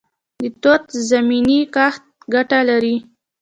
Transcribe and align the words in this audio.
د 0.41 0.43
توت 0.61 0.85
زمینی 1.09 1.59
کښت 1.75 2.03
ګټه 2.33 2.59
لري؟ 2.69 2.95